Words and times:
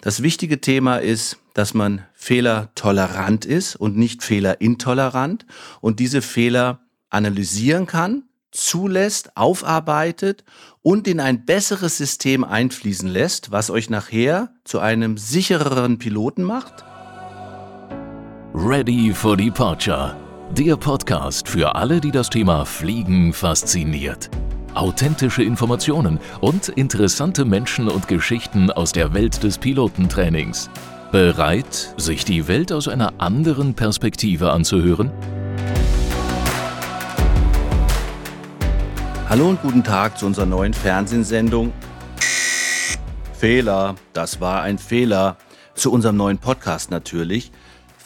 Das 0.00 0.22
wichtige 0.22 0.60
Thema 0.60 0.96
ist, 0.96 1.36
dass 1.52 1.74
man 1.74 2.06
fehlertolerant 2.14 3.44
ist 3.44 3.76
und 3.76 3.96
nicht 3.96 4.22
fehlerintolerant 4.22 5.44
und 5.80 6.00
diese 6.00 6.22
Fehler 6.22 6.80
analysieren 7.10 7.86
kann, 7.86 8.22
zulässt, 8.50 9.36
aufarbeitet 9.36 10.44
und 10.80 11.06
in 11.06 11.20
ein 11.20 11.44
besseres 11.44 11.98
System 11.98 12.44
einfließen 12.44 13.08
lässt, 13.08 13.50
was 13.50 13.70
euch 13.70 13.90
nachher 13.90 14.52
zu 14.64 14.80
einem 14.80 15.18
sichereren 15.18 15.98
Piloten 15.98 16.44
macht? 16.44 16.84
Ready 18.54 19.12
for 19.12 19.36
Departure. 19.36 20.16
Der 20.52 20.76
Podcast 20.76 21.46
für 21.46 21.74
alle, 21.76 22.00
die 22.00 22.10
das 22.10 22.28
Thema 22.28 22.64
Fliegen 22.64 23.32
fasziniert. 23.32 24.30
Authentische 24.74 25.42
Informationen 25.42 26.20
und 26.40 26.68
interessante 26.68 27.44
Menschen 27.44 27.88
und 27.88 28.06
Geschichten 28.06 28.70
aus 28.70 28.92
der 28.92 29.12
Welt 29.14 29.42
des 29.42 29.58
Pilotentrainings. 29.58 30.70
Bereit, 31.10 31.92
sich 31.96 32.24
die 32.24 32.46
Welt 32.46 32.70
aus 32.70 32.86
einer 32.86 33.14
anderen 33.18 33.74
Perspektive 33.74 34.52
anzuhören? 34.52 35.10
Hallo 39.28 39.48
und 39.48 39.60
guten 39.60 39.82
Tag 39.82 40.16
zu 40.16 40.26
unserer 40.26 40.46
neuen 40.46 40.72
Fernsehsendung. 40.72 41.72
Fehler, 43.32 43.96
das 44.12 44.40
war 44.40 44.62
ein 44.62 44.78
Fehler. 44.78 45.36
Zu 45.74 45.90
unserem 45.92 46.16
neuen 46.16 46.38
Podcast 46.38 46.92
natürlich. 46.92 47.50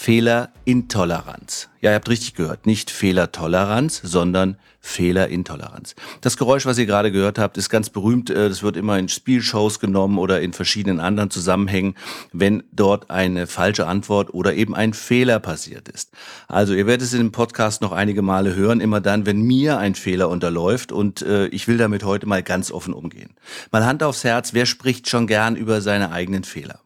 Fehlerintoleranz. 0.05 1.71
Ja, 1.81 1.89
ihr 1.93 1.95
habt 1.95 2.11
richtig 2.11 2.35
gehört. 2.35 2.67
Nicht 2.67 2.91
Fehlertoleranz, 2.91 4.03
sondern 4.05 4.59
Fehlerintoleranz. 4.83 5.95
Das 6.21 6.37
Geräusch, 6.37 6.67
was 6.67 6.77
ihr 6.77 6.85
gerade 6.85 7.11
gehört 7.11 7.39
habt, 7.39 7.57
ist 7.57 7.71
ganz 7.71 7.89
berühmt. 7.89 8.29
Äh, 8.29 8.51
das 8.51 8.62
wird 8.62 8.77
immer 8.77 8.98
in 8.98 9.09
Spielshows 9.09 9.81
genommen 9.81 10.19
oder 10.19 10.43
in 10.43 10.53
verschiedenen 10.53 11.01
anderen 11.01 11.31
Zusammenhängen, 11.31 11.95
wenn 12.35 12.65
dort 12.71 13.09
eine 13.09 13.47
falsche 13.47 13.87
Antwort 13.87 14.35
oder 14.35 14.53
eben 14.53 14.75
ein 14.75 14.93
Fehler 14.93 15.41
passiert 15.41 15.89
ist. 15.89 16.11
Also 16.48 16.75
ihr 16.75 16.87
werdet 16.87 17.06
es 17.06 17.15
in 17.15 17.21
dem 17.21 17.33
Podcast 17.33 17.81
noch 17.81 17.93
einige 17.93 18.21
Male 18.21 18.55
hören, 18.55 18.83
immer 18.83 19.00
dann, 19.00 19.25
wenn 19.25 19.41
mir 19.41 19.78
ein 19.78 19.95
Fehler 19.95 20.28
unterläuft 20.28 20.93
und 20.93 21.23
äh, 21.23 21.47
ich 21.47 21.67
will 21.67 21.78
damit 21.78 22.05
heute 22.05 22.27
mal 22.27 22.43
ganz 22.43 22.71
offen 22.71 22.93
umgehen. 22.93 23.31
Mal 23.73 23.87
Hand 23.87 24.03
aufs 24.03 24.23
Herz, 24.23 24.53
wer 24.53 24.67
spricht 24.67 25.09
schon 25.09 25.27
gern 25.27 25.56
über 25.56 25.81
seine 25.81 26.12
eigenen 26.12 26.45
Fehler? 26.45 26.84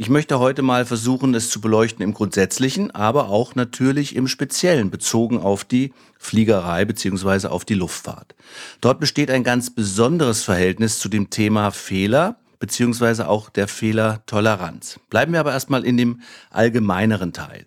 Ich 0.00 0.08
möchte 0.08 0.38
heute 0.38 0.62
mal 0.62 0.86
versuchen, 0.86 1.34
es 1.34 1.50
zu 1.50 1.60
beleuchten 1.60 2.02
im 2.02 2.14
Grundsätzlichen, 2.14 2.90
aber 2.90 3.28
auch 3.28 3.54
natürlich 3.54 4.16
im 4.16 4.28
Speziellen 4.28 4.90
bezogen 4.90 5.36
auf 5.36 5.62
die 5.62 5.92
Fliegerei 6.18 6.86
beziehungsweise 6.86 7.50
auf 7.50 7.66
die 7.66 7.74
Luftfahrt. 7.74 8.34
Dort 8.80 8.98
besteht 8.98 9.30
ein 9.30 9.44
ganz 9.44 9.68
besonderes 9.68 10.42
Verhältnis 10.42 11.00
zu 11.00 11.10
dem 11.10 11.28
Thema 11.28 11.70
Fehler 11.70 12.36
beziehungsweise 12.58 13.28
auch 13.28 13.50
der 13.50 13.68
Fehlertoleranz. 13.68 15.00
Bleiben 15.10 15.34
wir 15.34 15.40
aber 15.40 15.52
erstmal 15.52 15.84
in 15.84 15.98
dem 15.98 16.22
allgemeineren 16.48 17.34
Teil. 17.34 17.66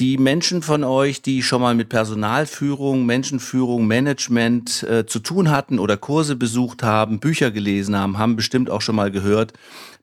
Die 0.00 0.18
Menschen 0.18 0.62
von 0.62 0.82
euch, 0.82 1.22
die 1.22 1.44
schon 1.44 1.62
mal 1.62 1.76
mit 1.76 1.88
Personalführung, 1.88 3.06
Menschenführung, 3.06 3.86
Management 3.86 4.82
äh, 4.82 5.06
zu 5.06 5.20
tun 5.20 5.52
hatten 5.52 5.78
oder 5.78 5.96
Kurse 5.96 6.34
besucht 6.34 6.82
haben, 6.82 7.20
Bücher 7.20 7.52
gelesen 7.52 7.96
haben, 7.96 8.18
haben 8.18 8.34
bestimmt 8.34 8.70
auch 8.70 8.80
schon 8.80 8.96
mal 8.96 9.12
gehört, 9.12 9.52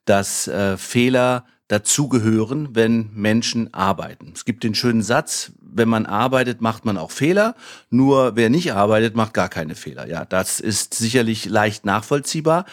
dass 0.06 0.48
äh, 0.48 0.78
Fehler 0.78 1.44
dazugehören, 1.68 2.74
wenn 2.74 3.10
Menschen 3.12 3.72
arbeiten. 3.74 4.32
Es 4.34 4.46
gibt 4.46 4.64
den 4.64 4.74
schönen 4.74 5.02
Satz, 5.02 5.52
wenn 5.60 5.90
man 5.90 6.06
arbeitet, 6.06 6.62
macht 6.62 6.86
man 6.86 6.96
auch 6.96 7.10
Fehler, 7.10 7.54
nur 7.90 8.34
wer 8.34 8.48
nicht 8.48 8.72
arbeitet, 8.72 9.14
macht 9.14 9.34
gar 9.34 9.50
keine 9.50 9.74
Fehler. 9.74 10.08
Ja, 10.08 10.24
das 10.24 10.58
ist 10.58 10.94
sicherlich 10.94 11.46
leicht 11.46 11.84
nachvollziehbar, 11.84 12.64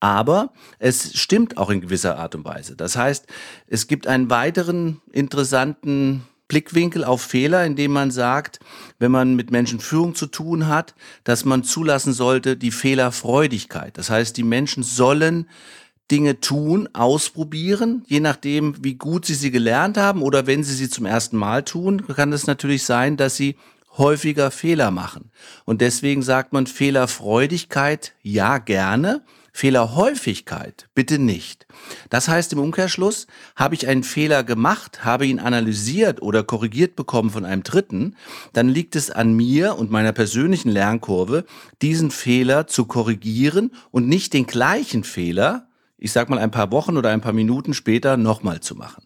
aber 0.00 0.52
es 0.80 1.16
stimmt 1.16 1.56
auch 1.56 1.70
in 1.70 1.80
gewisser 1.80 2.18
Art 2.18 2.34
und 2.34 2.44
Weise. 2.44 2.74
Das 2.74 2.96
heißt, 2.96 3.26
es 3.68 3.86
gibt 3.86 4.08
einen 4.08 4.28
weiteren 4.28 5.00
interessanten 5.12 6.22
Blickwinkel 6.54 7.02
auf 7.02 7.20
Fehler, 7.20 7.64
indem 7.64 7.90
man 7.90 8.12
sagt, 8.12 8.60
wenn 9.00 9.10
man 9.10 9.34
mit 9.34 9.50
Menschenführung 9.50 10.14
zu 10.14 10.26
tun 10.26 10.68
hat, 10.68 10.94
dass 11.24 11.44
man 11.44 11.64
zulassen 11.64 12.12
sollte 12.12 12.56
die 12.56 12.70
Fehlerfreudigkeit. 12.70 13.98
Das 13.98 14.08
heißt, 14.08 14.36
die 14.36 14.44
Menschen 14.44 14.84
sollen 14.84 15.48
Dinge 16.12 16.38
tun, 16.38 16.88
ausprobieren, 16.92 18.04
je 18.06 18.20
nachdem, 18.20 18.76
wie 18.84 18.94
gut 18.94 19.26
sie 19.26 19.34
sie 19.34 19.50
gelernt 19.50 19.96
haben 19.96 20.22
oder 20.22 20.46
wenn 20.46 20.62
sie 20.62 20.74
sie 20.74 20.88
zum 20.88 21.06
ersten 21.06 21.36
Mal 21.36 21.64
tun, 21.64 22.06
kann 22.06 22.32
es 22.32 22.46
natürlich 22.46 22.84
sein, 22.84 23.16
dass 23.16 23.34
sie 23.34 23.56
häufiger 23.98 24.52
Fehler 24.52 24.92
machen. 24.92 25.32
Und 25.64 25.80
deswegen 25.80 26.22
sagt 26.22 26.52
man 26.52 26.68
Fehlerfreudigkeit 26.68 28.12
ja 28.22 28.58
gerne, 28.58 29.24
Fehlerhäufigkeit 29.56 30.88
bitte 30.96 31.20
nicht. 31.20 31.68
Das 32.10 32.28
heißt 32.28 32.52
im 32.52 32.58
Umkehrschluss, 32.58 33.28
habe 33.54 33.76
ich 33.76 33.86
einen 33.86 34.02
Fehler 34.02 34.42
gemacht, 34.42 35.04
habe 35.04 35.26
ihn 35.26 35.38
analysiert 35.38 36.20
oder 36.20 36.42
korrigiert 36.42 36.96
bekommen 36.96 37.30
von 37.30 37.44
einem 37.44 37.62
Dritten, 37.62 38.16
dann 38.52 38.68
liegt 38.68 38.96
es 38.96 39.12
an 39.12 39.32
mir 39.32 39.78
und 39.78 39.92
meiner 39.92 40.12
persönlichen 40.12 40.70
Lernkurve, 40.70 41.44
diesen 41.82 42.10
Fehler 42.10 42.66
zu 42.66 42.84
korrigieren 42.86 43.70
und 43.92 44.08
nicht 44.08 44.32
den 44.32 44.46
gleichen 44.46 45.04
Fehler 45.04 45.68
ich 45.96 46.12
sag 46.12 46.28
mal 46.28 46.38
ein 46.38 46.50
paar 46.50 46.70
Wochen 46.70 46.98
oder 46.98 47.10
ein 47.10 47.22
paar 47.22 47.32
Minuten 47.32 47.72
später 47.72 48.18
nochmal 48.18 48.60
zu 48.60 48.74
machen. 48.74 49.04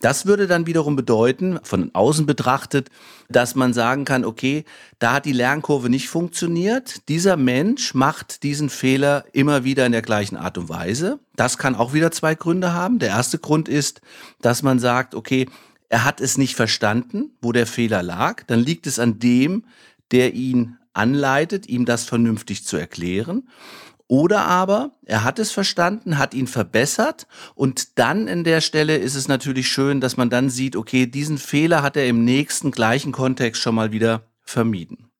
Das 0.00 0.26
würde 0.26 0.46
dann 0.46 0.66
wiederum 0.66 0.94
bedeuten, 0.94 1.58
von 1.62 1.90
außen 1.94 2.26
betrachtet, 2.26 2.90
dass 3.28 3.54
man 3.54 3.72
sagen 3.72 4.04
kann, 4.04 4.24
okay, 4.24 4.64
da 4.98 5.14
hat 5.14 5.24
die 5.24 5.32
Lernkurve 5.32 5.88
nicht 5.88 6.08
funktioniert. 6.08 7.08
Dieser 7.08 7.36
Mensch 7.36 7.94
macht 7.94 8.42
diesen 8.42 8.68
Fehler 8.68 9.24
immer 9.32 9.64
wieder 9.64 9.86
in 9.86 9.92
der 9.92 10.02
gleichen 10.02 10.36
Art 10.36 10.58
und 10.58 10.68
Weise. 10.68 11.18
Das 11.34 11.56
kann 11.58 11.74
auch 11.74 11.92
wieder 11.92 12.10
zwei 12.10 12.34
Gründe 12.34 12.72
haben. 12.72 12.98
Der 12.98 13.08
erste 13.08 13.38
Grund 13.38 13.68
ist, 13.68 14.00
dass 14.42 14.62
man 14.62 14.78
sagt, 14.78 15.14
okay, 15.14 15.46
er 15.88 16.04
hat 16.04 16.20
es 16.20 16.36
nicht 16.36 16.56
verstanden, 16.56 17.30
wo 17.40 17.52
der 17.52 17.66
Fehler 17.66 18.02
lag. 18.02 18.42
Dann 18.46 18.60
liegt 18.60 18.86
es 18.86 18.98
an 18.98 19.18
dem, 19.18 19.64
der 20.10 20.34
ihn 20.34 20.76
anleitet, 20.92 21.68
ihm 21.68 21.84
das 21.84 22.04
vernünftig 22.04 22.64
zu 22.64 22.76
erklären. 22.76 23.48
Oder 24.08 24.44
aber 24.44 24.92
er 25.04 25.24
hat 25.24 25.40
es 25.40 25.50
verstanden, 25.50 26.18
hat 26.18 26.32
ihn 26.32 26.46
verbessert 26.46 27.26
und 27.56 27.98
dann 27.98 28.28
in 28.28 28.44
der 28.44 28.60
Stelle 28.60 28.96
ist 28.96 29.16
es 29.16 29.26
natürlich 29.26 29.68
schön, 29.68 30.00
dass 30.00 30.16
man 30.16 30.30
dann 30.30 30.48
sieht, 30.48 30.76
okay, 30.76 31.06
diesen 31.06 31.38
Fehler 31.38 31.82
hat 31.82 31.96
er 31.96 32.06
im 32.06 32.24
nächsten 32.24 32.70
gleichen 32.70 33.10
Kontext 33.10 33.60
schon 33.60 33.74
mal 33.74 33.90
wieder 33.90 34.22
vermieden. 34.42 35.10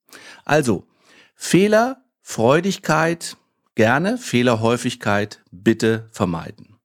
Also, 0.44 0.86
Fehler, 1.34 2.04
Freudigkeit, 2.22 3.36
gerne, 3.74 4.18
Fehlerhäufigkeit 4.18 5.42
bitte 5.50 6.08
vermeiden. 6.12 6.76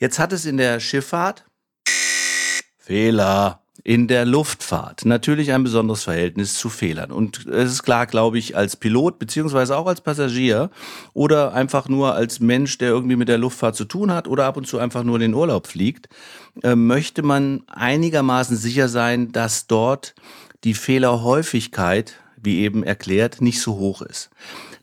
Jetzt 0.00 0.18
hat 0.18 0.32
es 0.32 0.44
in 0.44 0.56
der 0.56 0.80
Schifffahrt 0.80 1.44
Fehler 2.78 3.62
in 3.84 4.08
der 4.08 4.24
Luftfahrt 4.24 5.04
natürlich 5.04 5.52
ein 5.52 5.62
besonderes 5.62 6.04
Verhältnis 6.04 6.54
zu 6.54 6.68
Fehlern. 6.68 7.10
Und 7.10 7.46
es 7.46 7.72
ist 7.72 7.82
klar, 7.82 8.06
glaube 8.06 8.38
ich, 8.38 8.56
als 8.56 8.76
Pilot 8.76 9.18
beziehungsweise 9.18 9.76
auch 9.76 9.86
als 9.86 10.00
Passagier 10.00 10.70
oder 11.14 11.54
einfach 11.54 11.88
nur 11.88 12.14
als 12.14 12.40
Mensch, 12.40 12.78
der 12.78 12.88
irgendwie 12.88 13.16
mit 13.16 13.28
der 13.28 13.38
Luftfahrt 13.38 13.76
zu 13.76 13.84
tun 13.84 14.12
hat 14.12 14.26
oder 14.28 14.46
ab 14.46 14.56
und 14.56 14.66
zu 14.66 14.78
einfach 14.78 15.04
nur 15.04 15.16
in 15.16 15.22
den 15.22 15.34
Urlaub 15.34 15.66
fliegt, 15.66 16.08
äh, 16.62 16.74
möchte 16.74 17.22
man 17.22 17.62
einigermaßen 17.68 18.56
sicher 18.56 18.88
sein, 18.88 19.32
dass 19.32 19.66
dort 19.66 20.14
die 20.64 20.74
Fehlerhäufigkeit, 20.74 22.14
wie 22.36 22.60
eben 22.60 22.82
erklärt, 22.82 23.40
nicht 23.40 23.60
so 23.60 23.76
hoch 23.76 24.02
ist 24.02 24.30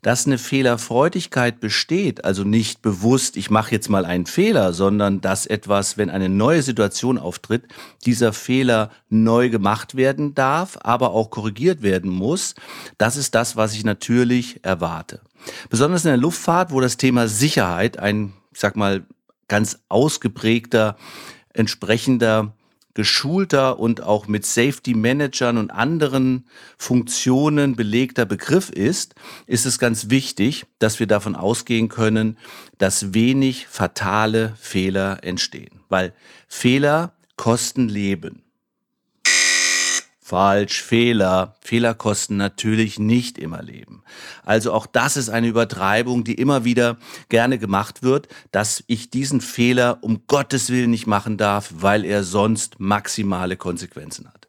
dass 0.05 0.27
eine 0.27 0.38
Fehlerfreudigkeit 0.38 1.59
besteht, 1.59 2.25
also 2.25 2.43
nicht 2.43 2.83
bewusst, 2.83 3.38
ich 3.38 3.49
mache 3.49 3.71
jetzt 3.71 3.89
mal 3.89 4.05
einen 4.05 4.27
Fehler, 4.27 4.71
sondern 4.71 5.19
dass 5.19 5.47
etwas, 5.47 5.97
wenn 5.97 6.11
eine 6.11 6.29
neue 6.29 6.61
Situation 6.61 7.17
auftritt, 7.17 7.63
dieser 8.05 8.31
Fehler 8.31 8.91
neu 9.09 9.49
gemacht 9.49 9.95
werden 9.95 10.35
darf, 10.35 10.77
aber 10.83 11.09
auch 11.09 11.31
korrigiert 11.31 11.81
werden 11.81 12.11
muss, 12.11 12.53
das 12.99 13.17
ist 13.17 13.33
das, 13.33 13.55
was 13.55 13.73
ich 13.73 13.83
natürlich 13.83 14.63
erwarte. 14.63 15.22
Besonders 15.72 16.05
in 16.05 16.09
der 16.09 16.17
Luftfahrt, 16.17 16.72
wo 16.72 16.81
das 16.81 16.97
Thema 16.97 17.28
Sicherheit 17.28 17.97
ein, 17.97 18.34
ich 18.53 18.59
sag 18.59 18.75
mal, 18.75 19.07
ganz 19.47 19.79
ausgeprägter, 19.90 20.97
entsprechender 21.52 22.53
geschulter 22.95 23.77
und 23.77 24.01
auch 24.01 24.27
mit 24.27 24.45
Safety 24.45 24.95
Managern 24.95 25.57
und 25.57 25.69
anderen 25.69 26.47
Funktionen 26.77 27.75
belegter 27.75 28.25
Begriff 28.25 28.69
ist, 28.69 29.13
ist 29.45 29.65
es 29.65 29.77
ganz 29.77 30.09
wichtig, 30.09 30.65
dass 30.79 30.99
wir 30.99 31.05
davon 31.05 31.35
ausgehen 31.35 31.89
können, 31.89 32.37
dass 32.79 33.13
wenig 33.13 33.67
fatale 33.67 34.55
Fehler 34.59 35.19
entstehen, 35.23 35.81
weil 35.89 36.13
Fehler 36.47 37.13
kosten 37.35 37.89
Leben. 37.89 38.44
Falsch, 40.27 40.81
Fehler. 40.81 41.53
Fehler 41.61 41.93
kosten 41.93 42.35
natürlich 42.35 42.97
nicht 42.97 43.37
immer 43.37 43.61
Leben. 43.61 44.01
Also 44.43 44.73
auch 44.73 44.87
das 44.87 45.17
ist 45.17 45.29
eine 45.29 45.45
Übertreibung, 45.45 46.23
die 46.23 46.33
immer 46.33 46.66
wieder 46.66 46.97
gerne 47.29 47.59
gemacht 47.59 48.01
wird, 48.01 48.27
dass 48.51 48.83
ich 48.87 49.11
diesen 49.11 49.39
Fehler 49.39 49.99
um 50.01 50.23
Gottes 50.25 50.72
Willen 50.72 50.89
nicht 50.89 51.05
machen 51.05 51.37
darf, 51.37 51.72
weil 51.77 52.03
er 52.03 52.23
sonst 52.23 52.79
maximale 52.79 53.55
Konsequenzen 53.55 54.27
hat. 54.27 54.47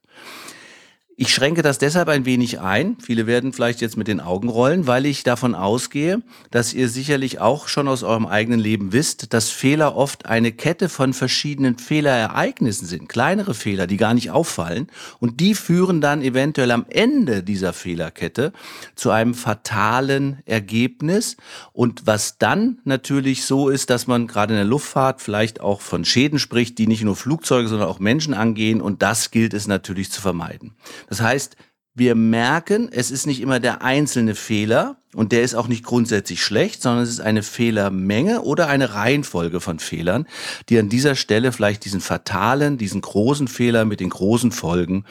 Ich 1.18 1.32
schränke 1.32 1.62
das 1.62 1.78
deshalb 1.78 2.10
ein 2.10 2.26
wenig 2.26 2.60
ein. 2.60 2.98
Viele 3.00 3.26
werden 3.26 3.54
vielleicht 3.54 3.80
jetzt 3.80 3.96
mit 3.96 4.06
den 4.06 4.20
Augen 4.20 4.50
rollen, 4.50 4.86
weil 4.86 5.06
ich 5.06 5.22
davon 5.22 5.54
ausgehe, 5.54 6.20
dass 6.50 6.74
ihr 6.74 6.90
sicherlich 6.90 7.40
auch 7.40 7.68
schon 7.68 7.88
aus 7.88 8.02
eurem 8.02 8.26
eigenen 8.26 8.60
Leben 8.60 8.92
wisst, 8.92 9.32
dass 9.32 9.48
Fehler 9.48 9.96
oft 9.96 10.26
eine 10.26 10.52
Kette 10.52 10.90
von 10.90 11.14
verschiedenen 11.14 11.78
Fehlerereignissen 11.78 12.86
sind. 12.86 13.08
Kleinere 13.08 13.54
Fehler, 13.54 13.86
die 13.86 13.96
gar 13.96 14.12
nicht 14.12 14.30
auffallen. 14.30 14.88
Und 15.18 15.40
die 15.40 15.54
führen 15.54 16.02
dann 16.02 16.20
eventuell 16.20 16.70
am 16.70 16.84
Ende 16.90 17.42
dieser 17.42 17.72
Fehlerkette 17.72 18.52
zu 18.94 19.08
einem 19.08 19.32
fatalen 19.32 20.40
Ergebnis. 20.44 21.38
Und 21.72 22.06
was 22.06 22.36
dann 22.36 22.80
natürlich 22.84 23.46
so 23.46 23.70
ist, 23.70 23.88
dass 23.88 24.06
man 24.06 24.26
gerade 24.26 24.52
in 24.52 24.58
der 24.58 24.66
Luftfahrt 24.66 25.22
vielleicht 25.22 25.62
auch 25.62 25.80
von 25.80 26.04
Schäden 26.04 26.38
spricht, 26.38 26.76
die 26.76 26.86
nicht 26.86 27.04
nur 27.04 27.16
Flugzeuge, 27.16 27.68
sondern 27.68 27.88
auch 27.88 28.00
Menschen 28.00 28.34
angehen. 28.34 28.82
Und 28.82 29.00
das 29.00 29.30
gilt 29.30 29.54
es 29.54 29.66
natürlich 29.66 30.12
zu 30.12 30.20
vermeiden. 30.20 30.74
Das 31.08 31.20
heißt, 31.20 31.56
wir 31.94 32.14
merken, 32.14 32.90
es 32.92 33.10
ist 33.10 33.26
nicht 33.26 33.40
immer 33.40 33.58
der 33.58 33.82
einzelne 33.82 34.34
Fehler 34.34 34.98
und 35.14 35.32
der 35.32 35.42
ist 35.42 35.54
auch 35.54 35.66
nicht 35.66 35.82
grundsätzlich 35.82 36.44
schlecht, 36.44 36.82
sondern 36.82 37.02
es 37.02 37.08
ist 37.08 37.20
eine 37.20 37.42
Fehlermenge 37.42 38.42
oder 38.42 38.68
eine 38.68 38.92
Reihenfolge 38.92 39.60
von 39.60 39.78
Fehlern, 39.78 40.26
die 40.68 40.78
an 40.78 40.90
dieser 40.90 41.14
Stelle 41.14 41.52
vielleicht 41.52 41.86
diesen 41.86 42.02
fatalen, 42.02 42.76
diesen 42.76 43.00
großen 43.00 43.48
Fehler 43.48 43.86
mit 43.86 44.00
den 44.00 44.10
großen 44.10 44.52
Folgen 44.52 45.06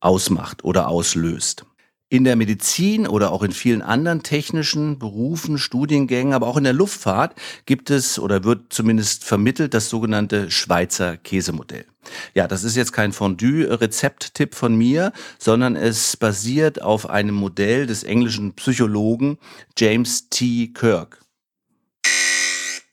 ausmacht 0.00 0.64
oder 0.64 0.88
auslöst. 0.88 1.66
In 2.10 2.24
der 2.24 2.36
Medizin 2.36 3.08
oder 3.08 3.32
auch 3.32 3.42
in 3.42 3.52
vielen 3.52 3.82
anderen 3.82 4.22
technischen 4.22 4.98
Berufen, 4.98 5.58
Studiengängen, 5.58 6.32
aber 6.32 6.46
auch 6.46 6.56
in 6.56 6.64
der 6.64 6.72
Luftfahrt 6.72 7.34
gibt 7.66 7.90
es 7.90 8.18
oder 8.18 8.44
wird 8.44 8.72
zumindest 8.72 9.24
vermittelt 9.24 9.74
das 9.74 9.88
sogenannte 9.88 10.50
Schweizer 10.50 11.16
Käsemodell. 11.16 11.86
Ja, 12.34 12.46
das 12.46 12.62
ist 12.64 12.76
jetzt 12.76 12.92
kein 12.92 13.12
Fondue-Rezepttipp 13.12 14.54
von 14.54 14.76
mir, 14.76 15.12
sondern 15.38 15.76
es 15.76 16.16
basiert 16.16 16.82
auf 16.82 17.08
einem 17.08 17.34
Modell 17.34 17.86
des 17.86 18.04
englischen 18.04 18.52
Psychologen 18.54 19.38
James 19.76 20.28
T. 20.28 20.68
Kirk. 20.68 21.20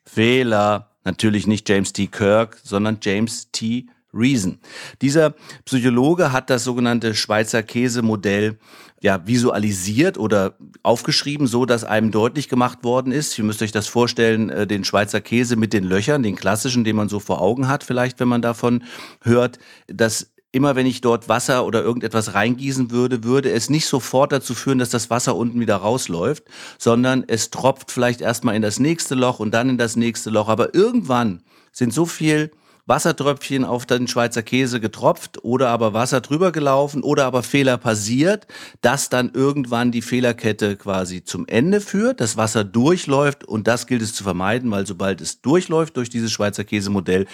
Fehler. 0.06 0.88
Natürlich 1.04 1.48
nicht 1.48 1.68
James 1.68 1.94
T. 1.94 2.08
Kirk, 2.08 2.60
sondern 2.64 3.00
James 3.02 3.50
T. 3.52 3.88
Reason. 4.14 4.60
Dieser 5.02 5.36
Psychologe 5.66 6.32
hat 6.32 6.50
das 6.50 6.64
sogenannte 6.64 7.16
Schweizer 7.16 7.64
Käse-Modell 7.64 8.58
ja, 9.02 9.26
visualisiert 9.26 10.18
oder 10.18 10.56
aufgeschrieben, 10.84 11.48
so 11.48 11.66
dass 11.66 11.84
einem 11.84 12.12
deutlich 12.12 12.50
gemacht 12.50 12.84
worden 12.84 13.12
ist. 13.12 13.38
Ihr 13.38 13.44
müsst 13.44 13.62
euch 13.64 13.72
das 13.72 13.88
vorstellen, 13.88 14.50
äh, 14.50 14.68
den 14.68 14.84
Schweizer 14.84 15.22
Käse 15.22 15.56
mit 15.56 15.74
den 15.74 15.84
Löchern, 15.84 16.24
den 16.24 16.36
klassischen, 16.36 16.84
den 16.84 16.96
man 16.96 17.10
so 17.10 17.20
vor 17.20 17.42
Augen 17.42 17.68
hat, 17.68 17.84
vielleicht, 17.84 18.20
wenn 18.20 18.28
man 18.28 18.42
davon 18.42 18.84
hört, 19.22 19.58
dass 19.88 20.32
immer 20.52 20.76
wenn 20.76 20.86
ich 20.86 21.02
dort 21.02 21.30
Wasser 21.30 21.66
oder 21.66 21.82
irgendetwas 21.82 22.34
reingießen 22.34 22.92
würde, 22.92 23.24
würde 23.24 23.52
es 23.52 23.70
nicht 23.70 23.86
sofort 23.86 24.32
dazu 24.32 24.54
führen, 24.54 24.80
dass 24.80 24.90
das 24.90 25.10
Wasser 25.10 25.36
unten 25.36 25.60
wieder 25.60 25.78
rausläuft, 25.78 26.44
sondern 26.78 27.24
es 27.26 27.50
tropft 27.50 27.92
vielleicht 27.92 28.22
erstmal 28.22 28.56
in 28.56 28.62
das 28.62 28.80
nächste 28.80 29.16
Loch 29.16 29.40
und 29.40 29.54
dann 29.54 29.70
in 29.70 29.78
das 29.78 29.96
nächste 29.96 30.30
Loch. 30.30 30.50
Aber 30.50 30.76
irgendwann 30.76 31.42
sind 31.72 31.94
so 31.94 32.06
viel 32.06 32.52
Wassertröpfchen 32.86 33.66
auf 33.66 33.86
den 33.86 34.08
Schweizer 34.08 34.44
Käse 34.44 34.80
getropft 34.80 35.44
oder 35.44 35.70
aber 35.70 35.94
Wasser 35.94 36.22
drüber 36.22 36.52
gelaufen 36.52 37.04
oder 37.04 37.26
aber 37.26 37.44
Fehler 37.44 37.78
passiert, 37.78 38.48
dass 38.82 39.10
dann 39.10 39.32
irgendwann 39.34 39.92
die 39.92 40.02
Fehlerkette 40.02 40.76
quasi 40.76 41.24
zum 41.24 41.48
Ende 41.48 41.82
führt, 41.82 42.22
das 42.22 42.38
Wasser 42.38 42.64
durchläuft 42.64 43.44
und 43.44 43.68
das 43.68 43.88
gilt 43.88 44.02
es 44.02 44.14
zu 44.14 44.24
vermeiden, 44.24 44.72
weil 44.72 44.88
sobald 44.88 45.22
es 45.22 45.42
durchläuft 45.42 45.98
durch 45.98 46.10
dieses 46.10 46.32
Schweizer 46.32 46.64
Käsemodell, 46.64 47.28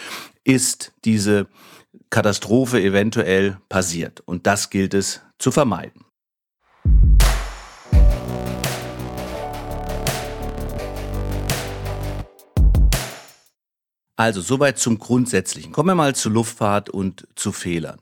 ist 0.44 0.94
diese 1.06 1.48
Katastrophe 2.10 2.82
eventuell 2.82 3.58
passiert 3.70 4.22
und 4.26 4.48
das 4.48 4.70
gilt 4.70 4.94
es 4.94 5.22
zu 5.38 5.52
vermeiden. 5.52 6.07
Also 14.18 14.42
soweit 14.42 14.80
zum 14.80 14.98
Grundsätzlichen. 14.98 15.72
Kommen 15.72 15.90
wir 15.90 15.96
mal 15.96 16.16
zur 16.16 16.32
Luftfahrt 16.32 16.90
und 16.90 17.28
zu 17.36 17.52
Fehlern. 17.52 18.00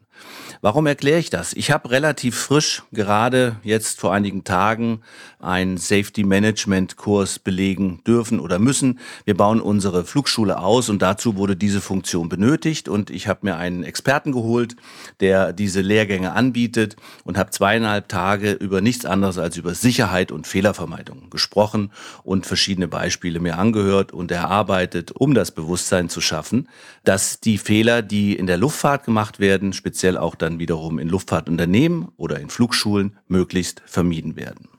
Warum 0.62 0.88
erkläre 0.88 1.20
ich 1.20 1.30
das? 1.30 1.54
Ich 1.54 1.72
habe 1.72 1.92
relativ 1.92 2.38
frisch 2.38 2.84
gerade 2.92 3.58
jetzt 3.64 4.00
vor 4.00 4.14
einigen 4.14 4.44
Tagen 4.44 5.02
einen 5.40 5.78
Safety 5.78 6.24
Management 6.24 6.98
Kurs 6.98 7.40
belegen 7.40 8.02
dürfen 8.06 8.40
oder 8.40 8.60
müssen. 8.60 9.00
Wir 9.26 9.38
bauen 9.38 9.62
unsere 9.62 10.06
Flugschule 10.06 10.60
aus 10.60 10.90
und 10.90 11.02
dazu 11.02 11.36
wurde 11.36 11.56
diese 11.56 11.82
Funktion 11.82 12.30
benötigt 12.30 12.90
und 12.90 13.10
ich 13.10 13.28
habe 13.28 13.42
mir 13.44 13.58
einen 13.58 13.84
Experten 13.84 14.32
geholt, 14.32 14.76
der 15.20 15.54
diese 15.54 15.82
Lehrgänge 15.82 16.32
anbietet 16.34 16.96
und 17.24 17.38
habe 17.38 17.52
zweieinhalb 17.52 18.10
Tage 18.10 18.54
über 18.54 18.82
nichts 18.82 19.06
anderes 19.06 19.38
als 19.38 19.58
über 19.58 19.76
Sicherheit 19.76 20.32
und 20.32 20.48
Fehlervermeidung 20.48 21.30
gesprochen 21.30 21.92
und 22.24 22.46
verschiedene 22.46 22.88
Beispiele 22.88 23.40
mir 23.40 23.58
angehört 23.58 24.12
und 24.12 24.32
erarbeitet, 24.32 25.12
um 25.12 25.34
das 25.34 25.52
Bewusstsein 25.52 26.10
zu 26.10 26.22
schaffen, 26.22 26.70
dass 27.04 27.40
die 27.40 27.58
Fehler, 27.58 28.02
die 28.02 28.36
in 28.36 28.48
der 28.48 28.58
Luftfahrt 28.58 29.06
gemacht 29.06 29.40
werden, 29.40 29.74
speziell 29.74 30.05
auch 30.18 30.36
dann 30.36 30.60
wiederum 30.60 31.00
in 31.00 31.10
Luftfahrtunternehmen 31.10 32.10
oder 32.18 32.40
in 32.40 32.50
Flugschulen 32.50 33.18
möglichst 33.28 33.82
vermieden 33.86 34.36
werden. 34.36 34.70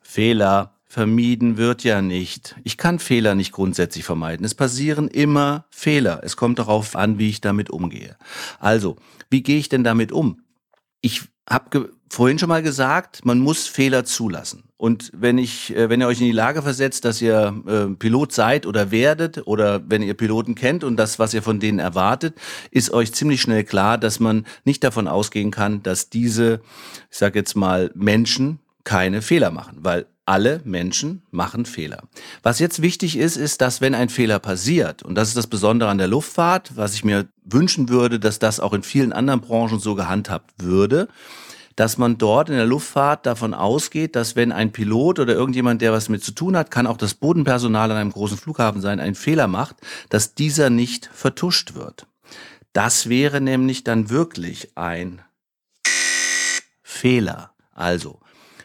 Fehler 0.00 0.74
vermieden 0.86 1.58
wird 1.58 1.84
ja 1.84 2.00
nicht. 2.00 2.56
Ich 2.64 2.78
kann 2.78 2.98
Fehler 2.98 3.34
nicht 3.34 3.52
grundsätzlich 3.52 4.04
vermeiden. 4.04 4.44
Es 4.46 4.54
passieren 4.54 5.08
immer 5.08 5.66
Fehler. 5.70 6.20
Es 6.22 6.36
kommt 6.36 6.58
darauf 6.58 6.96
an, 6.96 7.18
wie 7.18 7.28
ich 7.28 7.40
damit 7.40 7.68
umgehe. 7.68 8.16
Also, 8.58 8.96
wie 9.28 9.42
gehe 9.42 9.58
ich 9.58 9.68
denn 9.68 9.84
damit 9.84 10.12
um? 10.12 10.40
Ich 11.02 11.22
habe 11.48 11.90
vorhin 12.10 12.38
schon 12.38 12.48
mal 12.48 12.62
gesagt, 12.62 13.24
man 13.24 13.38
muss 13.38 13.66
Fehler 13.66 14.04
zulassen. 14.04 14.64
Und 14.76 15.10
wenn 15.12 15.38
ich, 15.38 15.74
äh, 15.74 15.88
wenn 15.88 16.00
ihr 16.00 16.06
euch 16.06 16.20
in 16.20 16.26
die 16.26 16.32
Lage 16.32 16.62
versetzt, 16.62 17.04
dass 17.04 17.20
ihr 17.20 17.54
äh, 17.66 17.94
Pilot 17.94 18.32
seid 18.32 18.64
oder 18.64 18.90
werdet 18.90 19.46
oder 19.46 19.82
wenn 19.88 20.02
ihr 20.02 20.14
Piloten 20.14 20.54
kennt 20.54 20.84
und 20.84 20.96
das, 20.96 21.18
was 21.18 21.34
ihr 21.34 21.42
von 21.42 21.58
denen 21.58 21.80
erwartet, 21.80 22.36
ist 22.70 22.92
euch 22.92 23.12
ziemlich 23.12 23.42
schnell 23.42 23.64
klar, 23.64 23.98
dass 23.98 24.20
man 24.20 24.46
nicht 24.64 24.84
davon 24.84 25.08
ausgehen 25.08 25.50
kann, 25.50 25.82
dass 25.82 26.10
diese, 26.10 26.60
ich 27.10 27.18
sage 27.18 27.38
jetzt 27.38 27.56
mal, 27.56 27.90
Menschen 27.94 28.60
keine 28.84 29.20
Fehler 29.20 29.50
machen, 29.50 29.78
weil 29.80 30.06
alle 30.28 30.60
Menschen 30.64 31.22
machen 31.30 31.64
Fehler. 31.64 32.02
Was 32.42 32.58
jetzt 32.58 32.82
wichtig 32.82 33.16
ist, 33.16 33.36
ist, 33.36 33.62
dass 33.62 33.80
wenn 33.80 33.94
ein 33.94 34.10
Fehler 34.10 34.38
passiert, 34.38 35.02
und 35.02 35.14
das 35.14 35.28
ist 35.28 35.36
das 35.36 35.46
Besondere 35.46 35.88
an 35.88 35.98
der 35.98 36.06
Luftfahrt, 36.06 36.76
was 36.76 36.94
ich 36.94 37.02
mir 37.02 37.26
wünschen 37.44 37.88
würde, 37.88 38.20
dass 38.20 38.38
das 38.38 38.60
auch 38.60 38.74
in 38.74 38.82
vielen 38.82 39.12
anderen 39.12 39.40
Branchen 39.40 39.80
so 39.80 39.94
gehandhabt 39.94 40.52
würde, 40.58 41.08
dass 41.78 41.96
man 41.96 42.18
dort 42.18 42.48
in 42.50 42.56
der 42.56 42.66
Luftfahrt 42.66 43.24
davon 43.24 43.54
ausgeht, 43.54 44.16
dass 44.16 44.34
wenn 44.34 44.50
ein 44.50 44.72
Pilot 44.72 45.20
oder 45.20 45.34
irgendjemand, 45.34 45.80
der 45.80 45.92
was 45.92 46.08
mit 46.08 46.24
zu 46.24 46.32
tun 46.32 46.56
hat, 46.56 46.72
kann 46.72 46.88
auch 46.88 46.96
das 46.96 47.14
Bodenpersonal 47.14 47.92
an 47.92 47.96
einem 47.96 48.10
großen 48.10 48.36
Flughafen 48.36 48.80
sein, 48.80 48.98
einen 48.98 49.14
Fehler 49.14 49.46
macht, 49.46 49.76
dass 50.08 50.34
dieser 50.34 50.70
nicht 50.70 51.08
vertuscht 51.14 51.74
wird. 51.74 52.08
Das 52.72 53.08
wäre 53.08 53.40
nämlich 53.40 53.84
dann 53.84 54.10
wirklich 54.10 54.76
ein 54.76 55.22
Fehler. 56.82 57.52
Also 57.72 58.18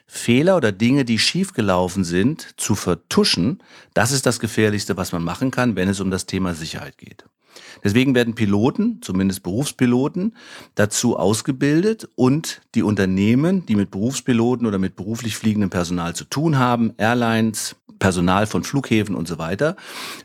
Fehler 0.07 0.57
oder 0.57 0.71
Dinge, 0.71 1.05
die 1.05 1.19
schiefgelaufen 1.19 2.03
sind, 2.03 2.59
zu 2.59 2.73
vertuschen, 2.73 3.61
das 3.93 4.11
ist 4.11 4.25
das 4.25 4.39
Gefährlichste, 4.39 4.97
was 4.97 5.11
man 5.11 5.23
machen 5.23 5.51
kann, 5.51 5.75
wenn 5.75 5.87
es 5.87 5.99
um 5.99 6.09
das 6.09 6.25
Thema 6.25 6.55
Sicherheit 6.55 6.97
geht. 6.97 7.25
Deswegen 7.83 8.15
werden 8.15 8.35
Piloten, 8.35 8.99
zumindest 9.01 9.43
Berufspiloten, 9.43 10.35
dazu 10.75 11.17
ausgebildet 11.17 12.09
und 12.15 12.61
die 12.75 12.83
Unternehmen, 12.83 13.65
die 13.65 13.75
mit 13.75 13.91
Berufspiloten 13.91 14.65
oder 14.67 14.79
mit 14.79 14.95
beruflich 14.95 15.35
fliegendem 15.37 15.69
Personal 15.69 16.15
zu 16.15 16.25
tun 16.25 16.57
haben, 16.57 16.93
Airlines, 16.97 17.75
Personal 17.99 18.47
von 18.47 18.63
Flughäfen 18.63 19.15
und 19.15 19.27
so 19.27 19.37
weiter, 19.37 19.77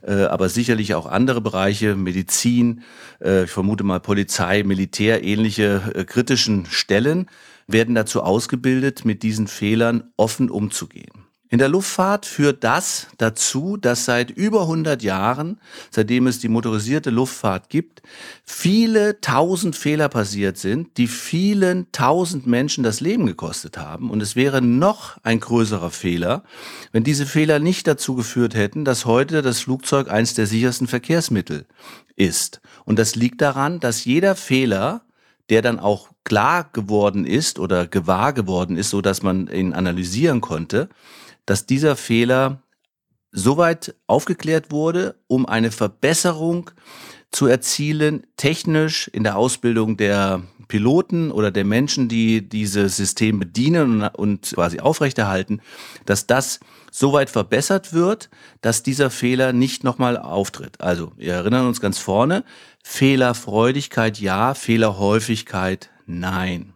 äh, 0.02 0.24
aber 0.24 0.48
sicherlich 0.48 0.94
auch 0.94 1.06
andere 1.06 1.40
Bereiche, 1.40 1.94
Medizin, 1.94 2.82
äh, 3.20 3.44
ich 3.44 3.50
vermute 3.50 3.84
mal 3.84 4.00
Polizei, 4.00 4.64
Militär, 4.64 5.22
ähnliche 5.22 5.92
äh, 5.94 6.04
kritischen 6.04 6.66
Stellen, 6.66 7.28
werden 7.68 7.94
dazu 7.94 8.22
ausgebildet, 8.22 9.04
mit 9.04 9.22
diesen 9.22 9.46
Fehlern 9.46 10.10
offen 10.16 10.50
umzugehen. 10.50 11.27
In 11.50 11.58
der 11.58 11.68
Luftfahrt 11.68 12.26
führt 12.26 12.62
das 12.62 13.06
dazu, 13.16 13.78
dass 13.78 14.04
seit 14.04 14.30
über 14.30 14.62
100 14.62 15.02
Jahren, 15.02 15.58
seitdem 15.90 16.26
es 16.26 16.40
die 16.40 16.48
motorisierte 16.48 17.08
Luftfahrt 17.08 17.70
gibt, 17.70 18.02
viele 18.44 19.20
tausend 19.22 19.74
Fehler 19.74 20.10
passiert 20.10 20.58
sind, 20.58 20.98
die 20.98 21.06
vielen 21.06 21.90
tausend 21.90 22.46
Menschen 22.46 22.84
das 22.84 23.00
Leben 23.00 23.24
gekostet 23.24 23.78
haben. 23.78 24.10
Und 24.10 24.20
es 24.20 24.36
wäre 24.36 24.60
noch 24.60 25.16
ein 25.22 25.40
größerer 25.40 25.90
Fehler, 25.90 26.44
wenn 26.92 27.02
diese 27.02 27.24
Fehler 27.24 27.60
nicht 27.60 27.86
dazu 27.86 28.14
geführt 28.14 28.54
hätten, 28.54 28.84
dass 28.84 29.06
heute 29.06 29.40
das 29.40 29.60
Flugzeug 29.60 30.10
eines 30.10 30.34
der 30.34 30.46
sichersten 30.46 30.86
Verkehrsmittel 30.86 31.66
ist. 32.14 32.60
Und 32.84 32.98
das 32.98 33.14
liegt 33.14 33.40
daran, 33.40 33.80
dass 33.80 34.04
jeder 34.04 34.36
Fehler, 34.36 35.00
der 35.48 35.62
dann 35.62 35.78
auch 35.78 36.10
klar 36.24 36.68
geworden 36.74 37.24
ist 37.24 37.58
oder 37.58 37.86
gewahr 37.86 38.34
geworden 38.34 38.76
ist, 38.76 38.90
so 38.90 39.00
dass 39.00 39.22
man 39.22 39.46
ihn 39.46 39.72
analysieren 39.72 40.42
konnte, 40.42 40.90
dass 41.48 41.64
dieser 41.64 41.96
Fehler 41.96 42.62
soweit 43.32 43.94
aufgeklärt 44.06 44.70
wurde, 44.70 45.14
um 45.28 45.46
eine 45.46 45.70
Verbesserung 45.70 46.70
zu 47.30 47.46
erzielen, 47.46 48.26
technisch 48.36 49.08
in 49.08 49.24
der 49.24 49.38
Ausbildung 49.38 49.96
der 49.96 50.42
Piloten 50.68 51.30
oder 51.30 51.50
der 51.50 51.64
Menschen, 51.64 52.08
die 52.08 52.46
dieses 52.46 52.98
System 52.98 53.38
bedienen 53.38 54.02
und 54.02 54.52
quasi 54.54 54.80
aufrechterhalten, 54.80 55.62
dass 56.04 56.26
das 56.26 56.60
so 56.90 57.14
weit 57.14 57.30
verbessert 57.30 57.94
wird, 57.94 58.28
dass 58.60 58.82
dieser 58.82 59.08
Fehler 59.08 59.54
nicht 59.54 59.84
nochmal 59.84 60.18
auftritt. 60.18 60.82
Also, 60.82 61.12
wir 61.16 61.32
erinnern 61.32 61.66
uns 61.66 61.80
ganz 61.80 61.98
vorne, 61.98 62.44
Fehlerfreudigkeit 62.84 64.18
ja, 64.20 64.52
Fehlerhäufigkeit 64.52 65.88
nein. 66.04 66.74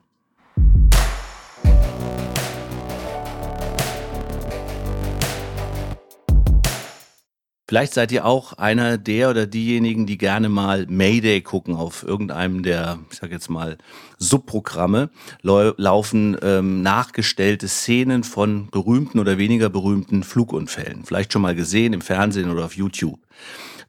Vielleicht 7.72 7.94
seid 7.94 8.12
ihr 8.12 8.26
auch 8.26 8.52
einer 8.52 8.98
der 8.98 9.30
oder 9.30 9.46
diejenigen, 9.46 10.04
die 10.04 10.18
gerne 10.18 10.50
mal 10.50 10.84
Mayday 10.90 11.40
gucken 11.40 11.74
auf 11.74 12.02
irgendeinem 12.02 12.62
der, 12.62 12.98
ich 13.10 13.16
sag 13.16 13.30
jetzt 13.30 13.48
mal, 13.48 13.78
Subprogramme. 14.18 15.08
Laufen 15.40 16.36
ähm, 16.42 16.82
nachgestellte 16.82 17.68
Szenen 17.68 18.24
von 18.24 18.68
berühmten 18.70 19.18
oder 19.20 19.38
weniger 19.38 19.70
berühmten 19.70 20.22
Flugunfällen. 20.22 21.04
Vielleicht 21.06 21.32
schon 21.32 21.40
mal 21.40 21.54
gesehen 21.54 21.94
im 21.94 22.02
Fernsehen 22.02 22.50
oder 22.50 22.66
auf 22.66 22.76
YouTube. 22.76 23.18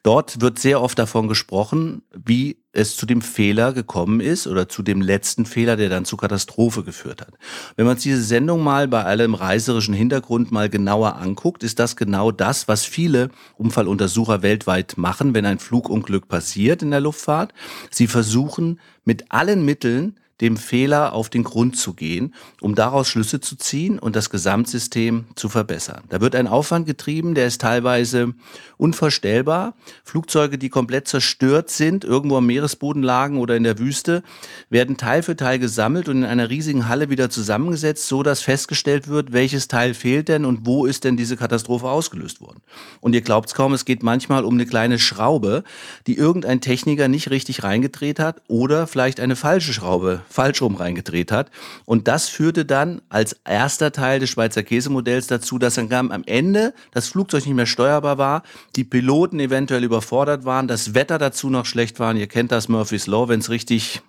Dort 0.03 0.41
wird 0.41 0.59
sehr 0.59 0.81
oft 0.81 0.99
davon 0.99 1.29
gesprochen, 1.29 2.01
wie 2.13 2.57
es 2.73 2.97
zu 2.97 3.05
dem 3.05 3.21
Fehler 3.21 3.71
gekommen 3.71 4.19
ist 4.19 4.47
oder 4.47 4.67
zu 4.67 4.83
dem 4.83 5.01
letzten 5.01 5.45
Fehler, 5.45 5.77
der 5.77 5.87
dann 5.87 6.03
zur 6.03 6.19
Katastrophe 6.19 6.83
geführt 6.83 7.21
hat. 7.21 7.35
Wenn 7.77 7.85
man 7.85 7.95
sich 7.95 8.11
diese 8.11 8.23
Sendung 8.23 8.63
mal 8.63 8.89
bei 8.89 9.05
allem 9.05 9.33
reiserischen 9.33 9.93
Hintergrund 9.93 10.51
mal 10.51 10.69
genauer 10.69 11.15
anguckt, 11.15 11.63
ist 11.63 11.79
das 11.79 11.95
genau 11.95 12.31
das, 12.31 12.67
was 12.67 12.83
viele 12.83 13.29
Unfalluntersucher 13.55 14.41
weltweit 14.41 14.97
machen, 14.97 15.33
wenn 15.33 15.45
ein 15.45 15.59
Flugunglück 15.59 16.27
passiert 16.27 16.81
in 16.81 16.91
der 16.91 16.99
Luftfahrt. 16.99 17.53
Sie 17.89 18.07
versuchen 18.07 18.81
mit 19.05 19.31
allen 19.31 19.63
Mitteln 19.63 20.17
dem 20.41 20.57
Fehler 20.57 21.13
auf 21.13 21.29
den 21.29 21.43
Grund 21.43 21.77
zu 21.77 21.93
gehen, 21.93 22.33
um 22.59 22.75
daraus 22.75 23.07
Schlüsse 23.07 23.39
zu 23.39 23.55
ziehen 23.55 23.99
und 23.99 24.15
das 24.15 24.29
Gesamtsystem 24.29 25.25
zu 25.35 25.47
verbessern. 25.47 26.03
Da 26.09 26.21
wird 26.21 26.35
ein 26.35 26.47
Aufwand 26.47 26.87
getrieben, 26.87 27.35
der 27.35 27.47
ist 27.47 27.61
teilweise 27.61 28.33
unvorstellbar. 28.77 29.75
Flugzeuge, 30.03 30.57
die 30.57 30.69
komplett 30.69 31.07
zerstört 31.07 31.69
sind, 31.69 32.03
irgendwo 32.03 32.37
am 32.37 32.47
Meeresboden 32.47 33.03
lagen 33.03 33.37
oder 33.37 33.55
in 33.55 33.63
der 33.63 33.77
Wüste, 33.77 34.23
werden 34.69 34.97
Teil 34.97 35.21
für 35.21 35.35
Teil 35.35 35.59
gesammelt 35.59 36.09
und 36.09 36.17
in 36.17 36.25
einer 36.25 36.49
riesigen 36.49 36.87
Halle 36.87 37.09
wieder 37.09 37.29
zusammengesetzt, 37.29 38.07
so 38.07 38.23
dass 38.23 38.41
festgestellt 38.41 39.07
wird, 39.07 39.33
welches 39.33 39.67
Teil 39.67 39.93
fehlt 39.93 40.29
denn 40.29 40.45
und 40.45 40.65
wo 40.65 40.85
ist 40.85 41.03
denn 41.03 41.15
diese 41.15 41.37
Katastrophe 41.37 41.87
ausgelöst 41.87 42.41
worden. 42.41 42.61
Und 43.01 43.13
ihr 43.13 43.21
glaubt 43.21 43.49
es 43.49 43.55
kaum, 43.55 43.73
es 43.73 43.85
geht 43.85 44.01
manchmal 44.01 44.45
um 44.45 44.55
eine 44.55 44.65
kleine 44.65 44.97
Schraube, 44.97 45.63
die 46.07 46.17
irgendein 46.17 46.59
Techniker 46.59 47.07
nicht 47.07 47.29
richtig 47.29 47.63
reingedreht 47.63 48.19
hat 48.19 48.41
oder 48.47 48.87
vielleicht 48.87 49.19
eine 49.19 49.35
falsche 49.35 49.73
Schraube 49.73 50.22
falsch 50.29 50.61
rum 50.61 50.75
reingedreht 50.75 51.31
hat. 51.31 51.51
Und 51.85 52.07
das 52.07 52.29
führte 52.29 52.65
dann 52.65 53.01
als 53.09 53.33
erster 53.45 53.91
Teil 53.91 54.19
des 54.19 54.29
Schweizer 54.29 54.63
Käsemodells 54.63 55.27
dazu, 55.27 55.57
dass 55.57 55.75
dann 55.75 55.91
am 55.91 56.23
Ende 56.25 56.73
das 56.91 57.07
Flugzeug 57.07 57.45
nicht 57.45 57.55
mehr 57.55 57.65
steuerbar 57.65 58.17
war, 58.17 58.43
die 58.75 58.83
Piloten 58.83 59.39
eventuell 59.39 59.83
überfordert 59.83 60.45
waren, 60.45 60.67
das 60.67 60.93
Wetter 60.93 61.17
dazu 61.17 61.49
noch 61.49 61.65
schlecht 61.65 61.99
war. 61.99 62.13
Ihr 62.15 62.27
kennt 62.27 62.51
das 62.51 62.69
Murphy's 62.69 63.07
Law, 63.07 63.27
wenn 63.27 63.39
es 63.39 63.49
richtig 63.49 64.01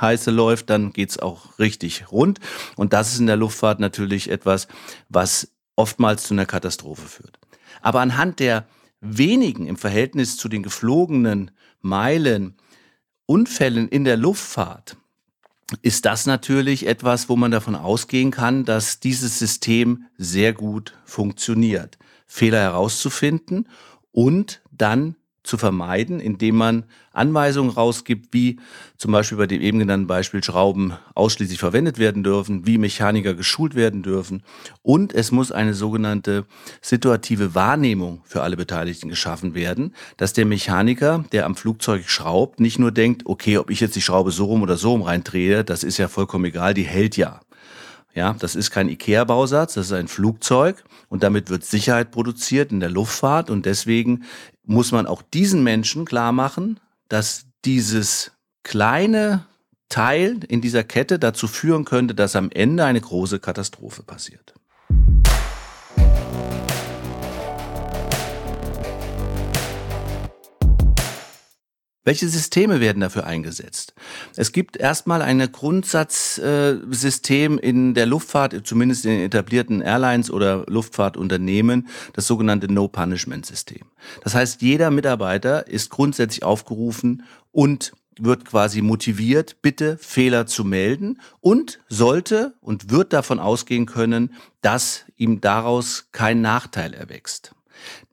heiße 0.00 0.30
läuft, 0.30 0.70
dann 0.70 0.92
geht's 0.92 1.18
auch 1.18 1.58
richtig 1.58 2.10
rund. 2.10 2.40
Und 2.76 2.92
das 2.92 3.12
ist 3.12 3.20
in 3.20 3.26
der 3.26 3.36
Luftfahrt 3.36 3.80
natürlich 3.80 4.30
etwas, 4.30 4.68
was 5.08 5.52
oftmals 5.76 6.24
zu 6.24 6.34
einer 6.34 6.46
Katastrophe 6.46 7.06
führt. 7.06 7.38
Aber 7.80 8.00
anhand 8.00 8.40
der 8.40 8.66
wenigen 9.00 9.66
im 9.66 9.76
Verhältnis 9.76 10.36
zu 10.36 10.48
den 10.48 10.62
geflogenen 10.62 11.50
Meilen 11.80 12.56
Unfällen 13.26 13.88
in 13.88 14.04
der 14.04 14.16
Luftfahrt 14.16 14.96
ist 15.82 16.04
das 16.04 16.26
natürlich 16.26 16.86
etwas, 16.86 17.28
wo 17.28 17.36
man 17.36 17.50
davon 17.50 17.74
ausgehen 17.74 18.30
kann, 18.30 18.64
dass 18.64 19.00
dieses 19.00 19.38
System 19.38 20.04
sehr 20.16 20.52
gut 20.52 20.94
funktioniert. 21.04 21.98
Fehler 22.26 22.60
herauszufinden 22.60 23.68
und 24.12 24.62
dann 24.70 25.16
zu 25.42 25.56
vermeiden, 25.56 26.20
indem 26.20 26.56
man 26.56 26.84
Anweisungen 27.12 27.70
rausgibt, 27.70 28.28
wie 28.32 28.58
zum 28.96 29.12
Beispiel 29.12 29.38
bei 29.38 29.46
dem 29.46 29.62
eben 29.62 29.78
genannten 29.78 30.06
Beispiel 30.06 30.44
Schrauben 30.44 30.92
ausschließlich 31.14 31.58
verwendet 31.58 31.98
werden 31.98 32.22
dürfen, 32.22 32.66
wie 32.66 32.78
Mechaniker 32.78 33.34
geschult 33.34 33.74
werden 33.74 34.02
dürfen. 34.02 34.42
Und 34.82 35.14
es 35.14 35.32
muss 35.32 35.50
eine 35.50 35.74
sogenannte 35.74 36.46
situative 36.82 37.54
Wahrnehmung 37.54 38.20
für 38.24 38.42
alle 38.42 38.56
Beteiligten 38.56 39.08
geschaffen 39.08 39.54
werden, 39.54 39.94
dass 40.18 40.34
der 40.34 40.44
Mechaniker, 40.44 41.24
der 41.32 41.46
am 41.46 41.56
Flugzeug 41.56 42.08
schraubt, 42.08 42.60
nicht 42.60 42.78
nur 42.78 42.92
denkt, 42.92 43.22
okay, 43.24 43.58
ob 43.58 43.70
ich 43.70 43.80
jetzt 43.80 43.96
die 43.96 44.02
Schraube 44.02 44.30
so 44.30 44.44
rum 44.44 44.62
oder 44.62 44.76
so 44.76 44.90
rum 44.90 45.02
reindrehe, 45.02 45.64
das 45.64 45.84
ist 45.84 45.98
ja 45.98 46.08
vollkommen 46.08 46.44
egal, 46.44 46.74
die 46.74 46.84
hält 46.84 47.16
ja. 47.16 47.40
Ja, 48.12 48.34
das 48.38 48.56
ist 48.56 48.72
kein 48.72 48.88
IKEA-Bausatz, 48.88 49.74
das 49.74 49.86
ist 49.86 49.92
ein 49.92 50.08
Flugzeug 50.08 50.82
und 51.08 51.22
damit 51.22 51.48
wird 51.48 51.64
Sicherheit 51.64 52.10
produziert 52.10 52.72
in 52.72 52.80
der 52.80 52.90
Luftfahrt 52.90 53.50
und 53.50 53.66
deswegen 53.66 54.24
muss 54.70 54.92
man 54.92 55.06
auch 55.08 55.22
diesen 55.22 55.64
Menschen 55.64 56.04
klar 56.04 56.30
machen, 56.30 56.78
dass 57.08 57.46
dieses 57.64 58.30
kleine 58.62 59.44
Teil 59.88 60.40
in 60.46 60.60
dieser 60.60 60.84
Kette 60.84 61.18
dazu 61.18 61.48
führen 61.48 61.84
könnte, 61.84 62.14
dass 62.14 62.36
am 62.36 62.50
Ende 62.52 62.84
eine 62.84 63.00
große 63.00 63.40
Katastrophe 63.40 64.04
passiert. 64.04 64.54
Welche 72.02 72.28
Systeme 72.28 72.80
werden 72.80 73.00
dafür 73.00 73.26
eingesetzt? 73.26 73.92
Es 74.34 74.52
gibt 74.52 74.78
erstmal 74.78 75.20
ein 75.20 75.52
Grundsatzsystem 75.52 77.58
äh, 77.58 77.62
in 77.62 77.92
der 77.92 78.06
Luftfahrt, 78.06 78.66
zumindest 78.66 79.04
in 79.04 79.10
den 79.10 79.20
etablierten 79.20 79.82
Airlines 79.82 80.30
oder 80.30 80.64
Luftfahrtunternehmen, 80.66 81.88
das 82.14 82.26
sogenannte 82.26 82.72
No-Punishment-System. 82.72 83.82
Das 84.22 84.34
heißt, 84.34 84.62
jeder 84.62 84.90
Mitarbeiter 84.90 85.66
ist 85.66 85.90
grundsätzlich 85.90 86.42
aufgerufen 86.42 87.24
und 87.52 87.92
wird 88.18 88.46
quasi 88.46 88.80
motiviert, 88.80 89.60
bitte 89.60 89.98
Fehler 89.98 90.46
zu 90.46 90.64
melden 90.64 91.20
und 91.40 91.80
sollte 91.88 92.54
und 92.60 92.90
wird 92.90 93.12
davon 93.12 93.38
ausgehen 93.38 93.86
können, 93.86 94.34
dass 94.62 95.04
ihm 95.16 95.40
daraus 95.40 96.08
kein 96.12 96.40
Nachteil 96.40 96.94
erwächst. 96.94 97.54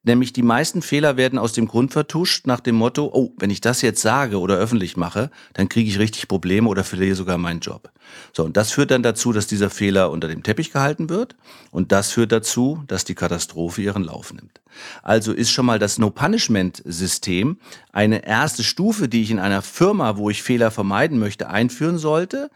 Nämlich 0.03 0.31
die 0.31 0.43
meisten 0.43 0.81
Fehler 0.81 1.17
werden 1.17 1.37
aus 1.37 1.53
dem 1.53 1.67
Grund 1.67 1.91
vertuscht 1.91 2.47
nach 2.47 2.59
dem 2.59 2.75
Motto, 2.75 3.09
oh, 3.13 3.33
wenn 3.37 3.49
ich 3.49 3.61
das 3.61 3.81
jetzt 3.81 4.01
sage 4.01 4.39
oder 4.39 4.55
öffentlich 4.55 4.95
mache, 4.95 5.29
dann 5.53 5.67
kriege 5.67 5.89
ich 5.89 5.99
richtig 5.99 6.27
Probleme 6.27 6.69
oder 6.69 6.83
verliere 6.83 7.15
sogar 7.15 7.37
meinen 7.37 7.59
Job. 7.59 7.91
So, 8.33 8.43
und 8.43 8.55
das 8.55 8.71
führt 8.71 8.91
dann 8.91 9.03
dazu, 9.03 9.33
dass 9.33 9.47
dieser 9.47 9.69
Fehler 9.69 10.11
unter 10.11 10.27
dem 10.27 10.43
Teppich 10.43 10.71
gehalten 10.71 11.09
wird 11.09 11.35
und 11.71 11.91
das 11.91 12.11
führt 12.11 12.31
dazu, 12.31 12.83
dass 12.87 13.03
die 13.03 13.15
Katastrophe 13.15 13.81
ihren 13.81 14.03
Lauf 14.03 14.33
nimmt. 14.33 14.61
Also 15.03 15.33
ist 15.33 15.51
schon 15.51 15.65
mal 15.65 15.79
das 15.79 15.97
No-Punishment-System 15.97 17.57
eine 17.91 18.25
erste 18.25 18.63
Stufe, 18.63 19.09
die 19.09 19.23
ich 19.23 19.31
in 19.31 19.39
einer 19.39 19.61
Firma, 19.61 20.17
wo 20.17 20.29
ich 20.29 20.43
Fehler 20.43 20.71
vermeiden 20.71 21.19
möchte, 21.19 21.49
einführen 21.49 21.97
sollte. 21.97 22.49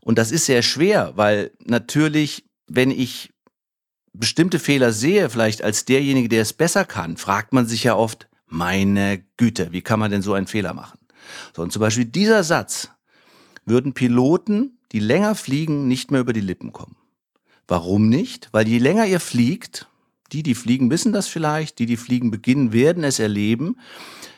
Und 0.00 0.18
das 0.18 0.30
ist 0.30 0.46
sehr 0.46 0.62
schwer, 0.62 1.12
weil 1.16 1.52
natürlich, 1.64 2.44
wenn 2.66 2.90
ich 2.90 3.30
bestimmte 4.12 4.58
Fehler 4.58 4.92
sehe, 4.92 5.30
vielleicht 5.30 5.62
als 5.62 5.84
derjenige, 5.84 6.28
der 6.28 6.42
es 6.42 6.52
besser 6.52 6.84
kann, 6.84 7.16
fragt 7.16 7.52
man 7.52 7.66
sich 7.66 7.84
ja 7.84 7.94
oft, 7.94 8.28
meine 8.46 9.22
Güte, 9.36 9.72
wie 9.72 9.82
kann 9.82 10.00
man 10.00 10.10
denn 10.10 10.22
so 10.22 10.32
einen 10.32 10.46
Fehler 10.46 10.74
machen? 10.74 10.98
So, 11.54 11.62
und 11.62 11.72
zum 11.72 11.80
Beispiel 11.80 12.06
dieser 12.06 12.42
Satz 12.42 12.90
würden 13.66 13.92
Piloten, 13.92 14.78
die 14.92 15.00
länger 15.00 15.34
fliegen, 15.34 15.86
nicht 15.86 16.10
mehr 16.10 16.20
über 16.20 16.32
die 16.32 16.40
Lippen 16.40 16.72
kommen. 16.72 16.96
Warum 17.66 18.08
nicht? 18.08 18.48
Weil 18.52 18.66
je 18.66 18.78
länger 18.78 19.06
ihr 19.06 19.20
fliegt, 19.20 19.88
die, 20.32 20.42
die 20.42 20.54
fliegen, 20.54 20.90
wissen 20.90 21.12
das 21.12 21.28
vielleicht, 21.28 21.78
die, 21.78 21.86
die 21.86 21.98
fliegen 21.98 22.30
beginnen, 22.30 22.72
werden 22.72 23.04
es 23.04 23.18
erleben, 23.18 23.76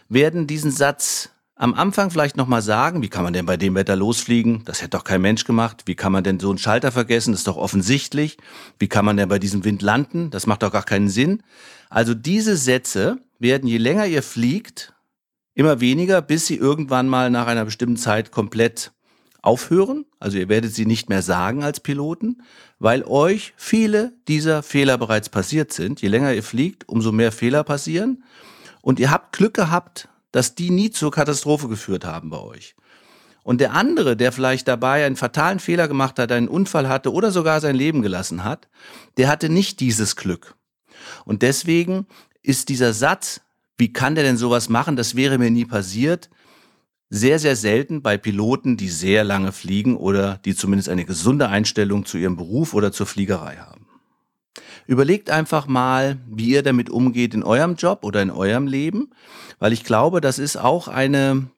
werden 0.08 0.46
diesen 0.46 0.72
Satz 0.72 1.30
am 1.60 1.74
Anfang 1.74 2.10
vielleicht 2.10 2.38
nochmal 2.38 2.62
sagen, 2.62 3.02
wie 3.02 3.10
kann 3.10 3.22
man 3.22 3.34
denn 3.34 3.44
bei 3.44 3.58
dem 3.58 3.74
Wetter 3.74 3.94
losfliegen? 3.94 4.62
Das 4.64 4.80
hätte 4.80 4.96
doch 4.96 5.04
kein 5.04 5.20
Mensch 5.20 5.44
gemacht. 5.44 5.82
Wie 5.84 5.94
kann 5.94 6.10
man 6.10 6.24
denn 6.24 6.40
so 6.40 6.48
einen 6.48 6.56
Schalter 6.56 6.90
vergessen? 6.90 7.32
Das 7.32 7.40
ist 7.40 7.48
doch 7.48 7.58
offensichtlich. 7.58 8.38
Wie 8.78 8.88
kann 8.88 9.04
man 9.04 9.18
denn 9.18 9.28
bei 9.28 9.38
diesem 9.38 9.62
Wind 9.62 9.82
landen? 9.82 10.30
Das 10.30 10.46
macht 10.46 10.62
doch 10.62 10.72
gar 10.72 10.84
keinen 10.84 11.10
Sinn. 11.10 11.42
Also 11.90 12.14
diese 12.14 12.56
Sätze 12.56 13.18
werden, 13.38 13.68
je 13.68 13.76
länger 13.76 14.06
ihr 14.06 14.22
fliegt, 14.22 14.94
immer 15.52 15.80
weniger, 15.80 16.22
bis 16.22 16.46
sie 16.46 16.56
irgendwann 16.56 17.08
mal 17.08 17.28
nach 17.28 17.46
einer 17.46 17.66
bestimmten 17.66 17.98
Zeit 17.98 18.32
komplett 18.32 18.92
aufhören. 19.42 20.06
Also 20.18 20.38
ihr 20.38 20.48
werdet 20.48 20.74
sie 20.74 20.86
nicht 20.86 21.10
mehr 21.10 21.20
sagen 21.20 21.62
als 21.62 21.80
Piloten, 21.80 22.42
weil 22.78 23.04
euch 23.04 23.52
viele 23.58 24.14
dieser 24.28 24.62
Fehler 24.62 24.96
bereits 24.96 25.28
passiert 25.28 25.74
sind. 25.74 26.00
Je 26.00 26.08
länger 26.08 26.32
ihr 26.32 26.42
fliegt, 26.42 26.88
umso 26.88 27.12
mehr 27.12 27.32
Fehler 27.32 27.64
passieren. 27.64 28.24
Und 28.80 28.98
ihr 28.98 29.10
habt 29.10 29.36
Glück 29.36 29.52
gehabt, 29.52 30.08
dass 30.32 30.54
die 30.54 30.70
nie 30.70 30.90
zur 30.90 31.10
Katastrophe 31.10 31.68
geführt 31.68 32.04
haben 32.04 32.30
bei 32.30 32.38
euch. 32.38 32.74
Und 33.42 33.60
der 33.60 33.72
andere, 33.72 34.16
der 34.16 34.32
vielleicht 34.32 34.68
dabei 34.68 35.06
einen 35.06 35.16
fatalen 35.16 35.60
Fehler 35.60 35.88
gemacht 35.88 36.18
hat, 36.18 36.30
einen 36.30 36.48
Unfall 36.48 36.88
hatte 36.88 37.12
oder 37.12 37.30
sogar 37.30 37.60
sein 37.60 37.74
Leben 37.74 38.02
gelassen 38.02 38.44
hat, 38.44 38.68
der 39.16 39.28
hatte 39.28 39.48
nicht 39.48 39.80
dieses 39.80 40.16
Glück. 40.16 40.54
Und 41.24 41.42
deswegen 41.42 42.06
ist 42.42 42.68
dieser 42.68 42.92
Satz, 42.92 43.40
wie 43.78 43.92
kann 43.92 44.14
der 44.14 44.24
denn 44.24 44.36
sowas 44.36 44.68
machen, 44.68 44.96
das 44.96 45.16
wäre 45.16 45.38
mir 45.38 45.50
nie 45.50 45.64
passiert, 45.64 46.28
sehr, 47.08 47.38
sehr 47.38 47.56
selten 47.56 48.02
bei 48.02 48.16
Piloten, 48.16 48.76
die 48.76 48.88
sehr 48.88 49.24
lange 49.24 49.52
fliegen 49.52 49.96
oder 49.96 50.38
die 50.44 50.54
zumindest 50.54 50.88
eine 50.88 51.04
gesunde 51.04 51.48
Einstellung 51.48 52.06
zu 52.06 52.18
ihrem 52.18 52.36
Beruf 52.36 52.72
oder 52.72 52.92
zur 52.92 53.06
Fliegerei 53.06 53.56
haben. 53.56 53.86
Überlegt 54.86 55.30
einfach 55.30 55.66
mal, 55.66 56.18
wie 56.28 56.50
ihr 56.50 56.62
damit 56.62 56.90
umgeht 56.90 57.34
in 57.34 57.42
eurem 57.42 57.76
Job 57.76 58.00
oder 58.02 58.22
in 58.22 58.30
eurem 58.30 58.66
Leben, 58.66 59.10
weil 59.58 59.72
ich 59.72 59.84
glaube, 59.84 60.20
das 60.20 60.38
ist 60.38 60.56
auch 60.56 60.88
eine 60.88 61.48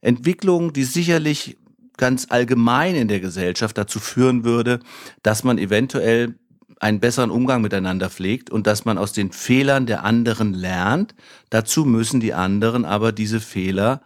Entwicklung, 0.00 0.72
die 0.72 0.84
sicherlich 0.84 1.56
ganz 1.96 2.26
allgemein 2.30 2.94
in 2.94 3.08
der 3.08 3.20
Gesellschaft 3.20 3.76
dazu 3.76 4.00
führen 4.00 4.42
würde, 4.42 4.80
dass 5.22 5.44
man 5.44 5.58
eventuell 5.58 6.34
einen 6.80 6.98
besseren 6.98 7.30
Umgang 7.30 7.60
miteinander 7.60 8.08
pflegt 8.08 8.48
und 8.50 8.66
dass 8.66 8.86
man 8.86 8.96
aus 8.96 9.12
den 9.12 9.32
Fehlern 9.32 9.84
der 9.84 10.02
anderen 10.02 10.54
lernt. 10.54 11.14
Dazu 11.50 11.84
müssen 11.84 12.20
die 12.20 12.32
anderen 12.32 12.86
aber 12.86 13.12
diese 13.12 13.38
Fehler 13.38 14.00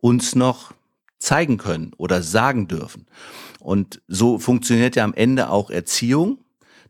uns 0.00 0.36
noch 0.36 0.72
zeigen 1.18 1.58
können 1.58 1.92
oder 1.96 2.22
sagen 2.22 2.68
dürfen. 2.68 3.06
Und 3.58 4.00
so 4.06 4.38
funktioniert 4.38 4.94
ja 4.94 5.04
am 5.04 5.14
Ende 5.14 5.50
auch 5.50 5.70
Erziehung 5.70 6.38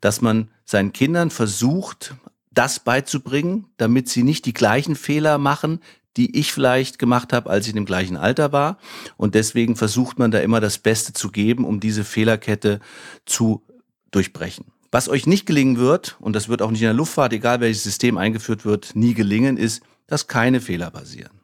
dass 0.02 0.20
man 0.20 0.50
seinen 0.72 0.92
Kindern 0.92 1.30
versucht, 1.30 2.14
das 2.50 2.80
beizubringen, 2.80 3.66
damit 3.76 4.08
sie 4.08 4.24
nicht 4.24 4.44
die 4.44 4.52
gleichen 4.52 4.96
Fehler 4.96 5.38
machen, 5.38 5.80
die 6.16 6.36
ich 6.38 6.52
vielleicht 6.52 6.98
gemacht 6.98 7.32
habe, 7.32 7.48
als 7.48 7.66
ich 7.66 7.70
in 7.70 7.76
dem 7.76 7.86
gleichen 7.86 8.16
Alter 8.16 8.52
war. 8.52 8.78
Und 9.16 9.34
deswegen 9.34 9.76
versucht 9.76 10.18
man 10.18 10.30
da 10.30 10.40
immer 10.40 10.60
das 10.60 10.78
Beste 10.78 11.12
zu 11.12 11.30
geben, 11.30 11.64
um 11.64 11.80
diese 11.80 12.04
Fehlerkette 12.04 12.80
zu 13.24 13.62
durchbrechen. 14.10 14.66
Was 14.90 15.08
euch 15.08 15.26
nicht 15.26 15.46
gelingen 15.46 15.78
wird, 15.78 16.16
und 16.20 16.34
das 16.34 16.48
wird 16.48 16.60
auch 16.60 16.70
nicht 16.70 16.82
in 16.82 16.88
der 16.88 16.94
Luftfahrt, 16.94 17.32
egal 17.32 17.60
welches 17.60 17.82
System 17.82 18.18
eingeführt 18.18 18.66
wird, 18.66 18.94
nie 18.94 19.14
gelingen, 19.14 19.56
ist, 19.56 19.82
dass 20.06 20.26
keine 20.26 20.60
Fehler 20.60 20.90
passieren. 20.90 21.40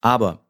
Aber 0.00 0.41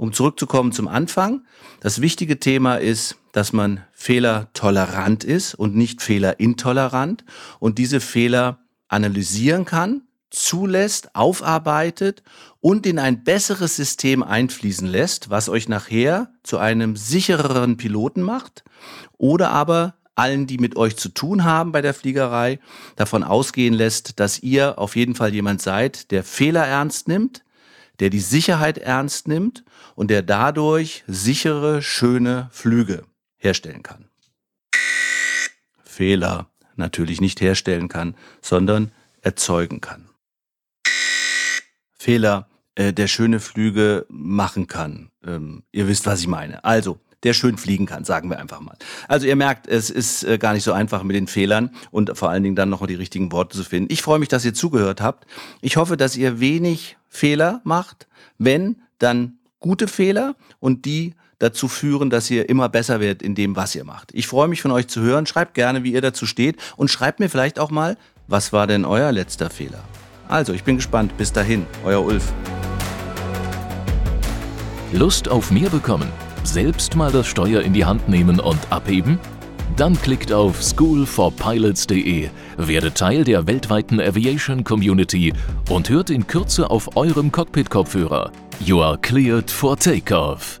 um 0.00 0.14
zurückzukommen 0.14 0.72
zum 0.72 0.88
Anfang, 0.88 1.42
das 1.80 2.00
wichtige 2.00 2.40
Thema 2.40 2.76
ist, 2.76 3.16
dass 3.32 3.52
man 3.52 3.84
fehlertolerant 3.92 5.24
ist 5.24 5.54
und 5.54 5.76
nicht 5.76 6.00
fehlerintolerant 6.00 7.22
und 7.58 7.76
diese 7.76 8.00
Fehler 8.00 8.60
analysieren 8.88 9.66
kann, 9.66 10.00
zulässt, 10.30 11.14
aufarbeitet 11.14 12.22
und 12.60 12.86
in 12.86 12.98
ein 12.98 13.24
besseres 13.24 13.76
System 13.76 14.22
einfließen 14.22 14.88
lässt, 14.88 15.28
was 15.28 15.50
euch 15.50 15.68
nachher 15.68 16.32
zu 16.44 16.56
einem 16.56 16.96
sichereren 16.96 17.76
Piloten 17.76 18.22
macht 18.22 18.64
oder 19.18 19.50
aber 19.50 19.96
allen, 20.14 20.46
die 20.46 20.56
mit 20.56 20.76
euch 20.76 20.96
zu 20.96 21.10
tun 21.10 21.44
haben 21.44 21.72
bei 21.72 21.82
der 21.82 21.92
Fliegerei, 21.92 22.58
davon 22.96 23.22
ausgehen 23.22 23.74
lässt, 23.74 24.18
dass 24.18 24.38
ihr 24.38 24.78
auf 24.78 24.96
jeden 24.96 25.14
Fall 25.14 25.34
jemand 25.34 25.60
seid, 25.60 26.10
der 26.10 26.24
Fehler 26.24 26.66
ernst 26.66 27.06
nimmt, 27.06 27.44
der 27.98 28.08
die 28.08 28.20
Sicherheit 28.20 28.78
ernst 28.78 29.28
nimmt 29.28 29.62
und 29.94 30.10
der 30.10 30.22
dadurch 30.22 31.04
sichere, 31.06 31.82
schöne 31.82 32.48
Flüge 32.52 33.04
herstellen 33.36 33.82
kann. 33.82 34.06
Fehler 35.84 36.50
natürlich 36.76 37.20
nicht 37.20 37.40
herstellen 37.40 37.88
kann, 37.88 38.14
sondern 38.40 38.92
erzeugen 39.22 39.80
kann. 39.80 40.08
Fehler, 41.98 42.48
äh, 42.74 42.92
der 42.92 43.06
schöne 43.06 43.40
Flüge 43.40 44.06
machen 44.08 44.66
kann. 44.66 45.10
Ähm, 45.24 45.64
ihr 45.72 45.86
wisst, 45.88 46.06
was 46.06 46.20
ich 46.20 46.28
meine. 46.28 46.64
Also, 46.64 46.98
der 47.22 47.34
schön 47.34 47.58
fliegen 47.58 47.86
kann, 47.86 48.04
sagen 48.04 48.30
wir 48.30 48.38
einfach 48.38 48.60
mal. 48.60 48.76
Also 49.06 49.26
ihr 49.26 49.36
merkt, 49.36 49.66
es 49.66 49.90
ist 49.90 50.24
äh, 50.24 50.38
gar 50.38 50.54
nicht 50.54 50.64
so 50.64 50.72
einfach 50.72 51.02
mit 51.02 51.16
den 51.16 51.26
Fehlern 51.26 51.70
und 51.90 52.16
vor 52.16 52.30
allen 52.30 52.42
Dingen 52.42 52.56
dann 52.56 52.70
noch 52.70 52.86
die 52.86 52.94
richtigen 52.94 53.30
Worte 53.32 53.56
zu 53.56 53.64
finden. 53.64 53.92
Ich 53.92 54.02
freue 54.02 54.18
mich, 54.18 54.28
dass 54.28 54.44
ihr 54.44 54.54
zugehört 54.54 55.00
habt. 55.00 55.26
Ich 55.60 55.76
hoffe, 55.76 55.96
dass 55.96 56.16
ihr 56.16 56.40
wenig 56.40 56.96
Fehler 57.08 57.60
macht. 57.64 58.08
Wenn, 58.38 58.80
dann 58.98 59.38
gute 59.60 59.86
Fehler 59.86 60.34
und 60.58 60.84
die 60.84 61.14
dazu 61.38 61.68
führen, 61.68 62.10
dass 62.10 62.30
ihr 62.30 62.48
immer 62.48 62.68
besser 62.68 63.00
werdet 63.00 63.22
in 63.22 63.34
dem, 63.34 63.56
was 63.56 63.74
ihr 63.74 63.84
macht. 63.84 64.10
Ich 64.12 64.26
freue 64.26 64.48
mich 64.48 64.62
von 64.62 64.70
euch 64.70 64.88
zu 64.88 65.00
hören. 65.00 65.26
Schreibt 65.26 65.54
gerne, 65.54 65.84
wie 65.84 65.92
ihr 65.92 66.02
dazu 66.02 66.26
steht 66.26 66.56
und 66.76 66.90
schreibt 66.90 67.20
mir 67.20 67.28
vielleicht 67.28 67.58
auch 67.58 67.70
mal, 67.70 67.96
was 68.26 68.52
war 68.52 68.66
denn 68.66 68.84
euer 68.84 69.10
letzter 69.12 69.50
Fehler? 69.50 69.82
Also, 70.28 70.52
ich 70.52 70.62
bin 70.62 70.76
gespannt. 70.76 71.16
Bis 71.16 71.32
dahin, 71.32 71.66
euer 71.84 72.04
Ulf. 72.04 72.32
Lust 74.92 75.28
auf 75.28 75.50
mehr 75.50 75.70
bekommen? 75.70 76.08
Selbst 76.44 76.94
mal 76.94 77.10
das 77.10 77.26
Steuer 77.26 77.62
in 77.62 77.72
die 77.72 77.84
Hand 77.84 78.08
nehmen 78.08 78.38
und 78.38 78.58
abheben? 78.70 79.18
Dann 79.76 80.00
klickt 80.00 80.32
auf 80.32 80.62
schoolforpilots.de, 80.62 82.28
werdet 82.56 82.96
Teil 82.96 83.24
der 83.24 83.46
weltweiten 83.46 84.00
Aviation 84.00 84.62
Community 84.62 85.32
und 85.68 85.88
hört 85.88 86.10
in 86.10 86.26
Kürze 86.26 86.70
auf 86.70 86.96
eurem 86.96 87.32
Cockpit-Kopfhörer. 87.32 88.30
You 88.62 88.80
are 88.80 88.98
cleared 88.98 89.50
for 89.50 89.74
takeoff. 89.74 90.59